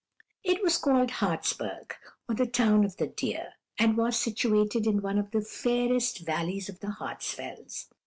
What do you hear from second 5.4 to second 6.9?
fairest valleys of the